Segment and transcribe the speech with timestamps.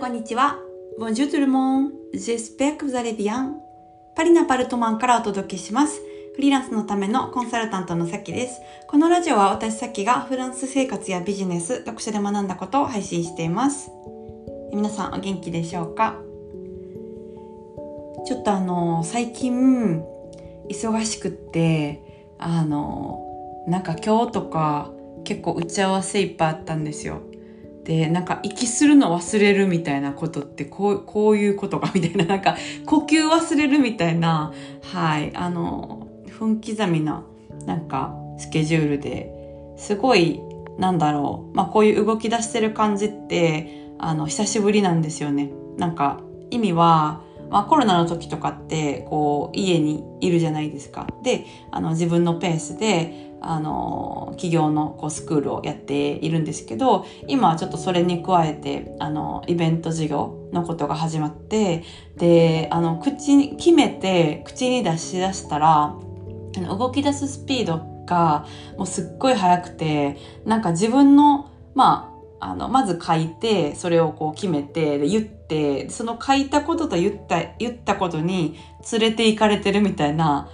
[0.00, 0.56] こんにちは。
[0.98, 1.90] Bonjour tout le monde.
[2.14, 3.56] J'espère que vous allez bien.
[4.14, 6.00] パリのアパルトマンからお届けします。
[6.36, 8.62] フリーランスのためのコンサルタントのさきです。
[8.88, 13.90] このラジオは私さきがフランス生活やビジネス、読書で学んだことを配信しています。
[14.72, 16.16] 皆さんお元気でしょうか？
[18.26, 20.02] ちょっとあの、最近、
[20.70, 24.90] 忙しくって、あの、なんか今日とか
[25.24, 27.20] 結構打ち合わせいっぱいあったんですよ。
[27.90, 34.54] でなんか息するの忘れるみたいなことってこうこういうことかみたいななんか呼吸忘れるみたいな
[34.92, 36.06] はいあの
[36.38, 37.24] 分刻みな
[37.66, 40.40] なんかスケジュールですごい
[40.78, 45.50] なんだろうまあこういう動き出してる感じってあの久しぶりなんですよね。
[45.76, 46.20] なんか
[46.52, 51.08] 意味はまあ、コロナの時とかってこう家にいるじゃないですか。
[51.24, 61.84] であの自分のペースであの企業のこうスクールをやっているんですけど今はちょっとそれに加えてあのイベント事業のことが始まって
[62.16, 65.96] であの口に決めて口に出し出したら
[66.68, 72.10] 動き出すスピードがもうすっごい速くてなんか自分のまあ
[72.42, 78.58] あのまず書いてそれをこう決めてで言ってその書いたことと言った言ったことに
[78.92, 80.48] 連れて行かれてるみたいな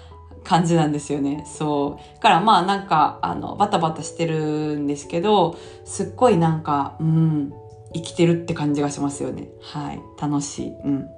[0.47, 1.45] 感じなんですよね。
[1.45, 2.15] そう。
[2.15, 7.53] だからまあなんか、あの、バタバタしてるんですけど、すっごいなんか、うん、
[7.93, 9.49] 生きてるって感じがしますよね。
[9.61, 10.01] はい。
[10.21, 10.71] 楽しい。
[10.85, 11.09] うん。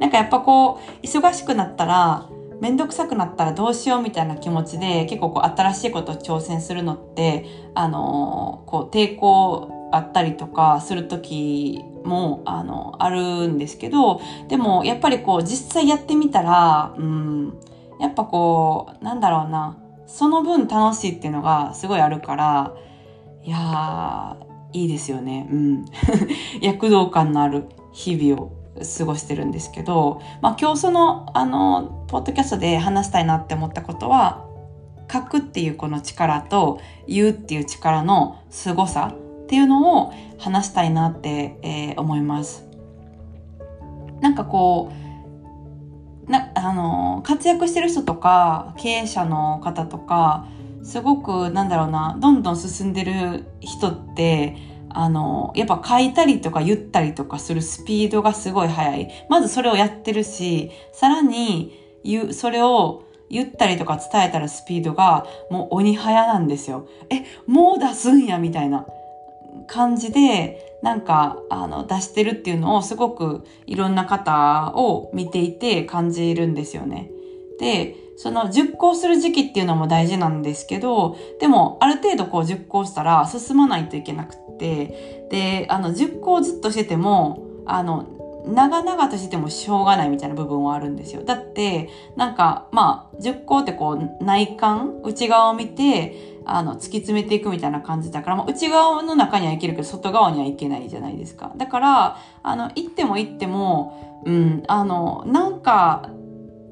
[0.00, 2.28] なんかやっぱこう、忙しくなったら、
[2.60, 17.60] めんどくさくなったらどうしようみたいな気持ちで結構こう新しいことを挑戦するのってあのこう抵抗あったりとかする時もあのあるんですけどでもやっぱりこう実際やってみたらうん
[18.00, 19.78] やっぱこうなんだろうな。
[20.06, 22.72] その分楽しいっていうのがすごいあるから
[23.44, 24.38] いや
[24.72, 25.46] いいですよね。
[25.50, 25.84] うん。
[26.62, 28.52] 躍動感のある日々を
[28.98, 34.44] 過ごしてるんですけど、まあ、今日そのあのポッドキャストで話したいなって思ったことは
[35.10, 42.66] 書くっていうこの力と言うっていう力の凄さっていうのを話したいなって、えー、思います。
[44.20, 45.07] なんかこう
[46.28, 50.46] なあの活躍してる人とか経営者の方とか
[50.82, 54.56] すごくなんだろうなどんどん進んでる人って
[54.90, 66.88] あのやっぱ書いたりとか言ったりとかするスピードがすごい速いまずそれをやってるしさらに言うそれを言ったりとか伝えたらスピードがもう鬼早なんですよ。
[67.10, 68.86] え、もう出すんやみたいな
[69.66, 77.10] 感じでなんかあの出してるっていうのをすごくいろんな方を見ていて感じるんですよね。
[77.58, 88.06] で、その熟考する時期っていうのも大事なんですけど、でもある程度こう熟考したら進まないといけなくって、で、あの熟考ずっとしてても、あの、
[88.46, 91.22] 長々としてもしょうがないみたいな部分はあるんですよ。
[91.22, 101.52] だって、なんか、まあ、熟考ってこう内観、内側を見て、あの、突き詰めていくみたいな感じだから、まあ、内側の中にはいけるけど、外側にはいけないじゃないですか。
[101.56, 106.10] だから、あの、行っても行っても、うん、あの、なんか、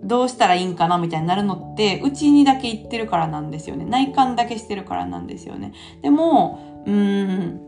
[0.02, 3.84] どうしたらいいんかなみたいになるのって、うちにだけ行ってるからなんですよね。
[3.84, 5.72] 内観だけしてるからなんですよね。
[6.02, 7.60] でも、うん、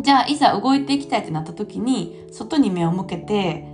[0.00, 3.68] じゃあ、いざ動いていきたいってなった時に、外に目を向けて、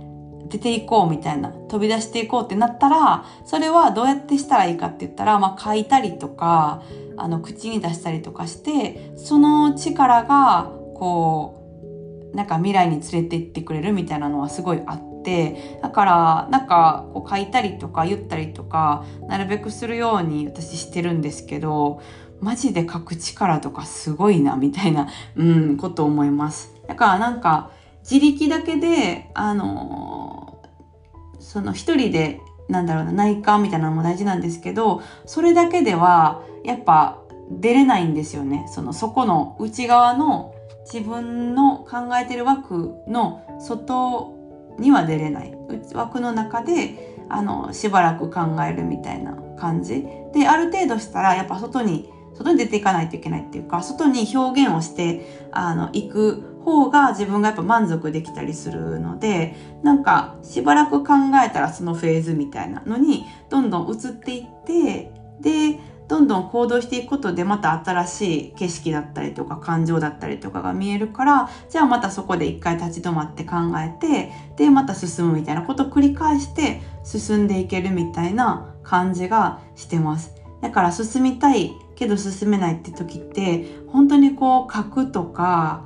[0.49, 6.81] 出ていこうみたいな、飛び出していこうってなったら、それはどうやってしたらいいかって言ったら、まあ書いたりとか、
[7.21, 11.55] あの、口に出したりとかして、その力が、こ
[12.33, 22.01] う、なんか未来に連れて行ってくれるみたいなのはすごいあって、だから、なんか、こう書いたりとか言ったりとか、なるべくするように私してるんですけど、
[22.41, 26.73] マジで書く力とかすごいな、みたいな、うん、こと思います。
[26.87, 37.19] だからなんか、自力だけで、あのー、その一人で、なんだろうな、内観みたいなのも大事なんですけど、それだけでは、やっぱ
[37.49, 38.65] 出れないんですよね。
[38.67, 40.53] その、そこの内側の
[40.91, 44.33] 自分の考えてる枠の外
[44.77, 45.57] には出れない。
[45.93, 50.05] 枠の中で、あの、しばらく考えるみたいな感じ。
[50.33, 61.13] で、ある程度したら、やっぱ外に、外に出ていかないといけないっていうか、外に表現をして、あの、行く方が自分がやっぱ満足できたりするのでなんかしばらく考
[61.43, 65.11] えたらそのフェーズみたいなのにどんどん移っていって
[65.41, 80.33] でどんどん行動していくことでまた新しい景色だったりとか感情だったりとかが見えるからじゃあまたそこで一回立ち止まって考えてでまた進むみたいなことを繰り返して進んでいけるみたいな感じがしてます。
[80.61, 85.85] だから進みたいけど進めないって時って本当にこう書くとか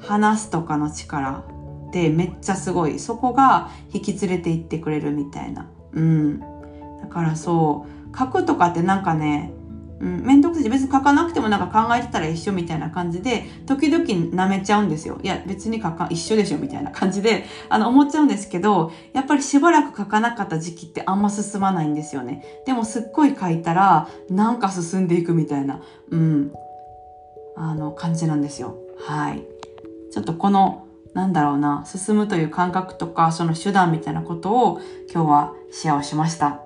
[0.00, 1.44] 話すとかの力
[1.88, 2.98] ってめっちゃすごい。
[2.98, 5.68] そこが引き連れて行ってくれるみたいな。
[5.92, 6.40] うん。
[6.40, 9.52] だからそう、書くとかってなんかね、
[10.00, 15.20] うん、めんどくさいし別に書かなくてもなんか考えてたら一緒みたいな感じで、時々舐めちゃうんですよ。
[15.22, 22.42] いや、別に書か、一緒でしょみたいな感じで、あの、思っちゃうんですけど、やっぱりしばらく書かなかった時期ってあんま進まないんですよね。
[22.64, 26.52] でもすっごい書いたら、なんか進んでいくみたいな、うん、
[27.56, 28.76] あの、感じなんですよ。
[29.06, 29.49] はい。
[30.12, 34.80] ちょっとこの、なんだろうな、進むという感覚とか、その手段みたいなことを
[35.12, 36.60] 今日はシェアをしました。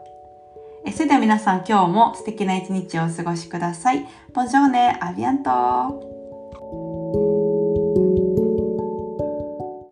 [0.87, 4.07] えそれでは皆さん今日も素敵な一日をお過ごしください。
[4.35, 6.14] ボンジョーネ、アビアント